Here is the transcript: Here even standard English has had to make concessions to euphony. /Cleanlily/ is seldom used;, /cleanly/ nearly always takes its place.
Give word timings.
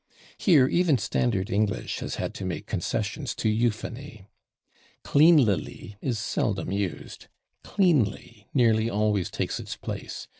Here 0.39 0.65
even 0.65 0.97
standard 0.97 1.51
English 1.51 1.99
has 1.99 2.15
had 2.15 2.33
to 2.33 2.43
make 2.43 2.65
concessions 2.65 3.35
to 3.35 3.47
euphony. 3.47 4.25
/Cleanlily/ 5.03 5.97
is 6.01 6.17
seldom 6.17 6.71
used;, 6.71 7.27
/cleanly/ 7.63 8.45
nearly 8.51 8.89
always 8.89 9.29
takes 9.29 9.59
its 9.59 9.75
place. 9.75 10.27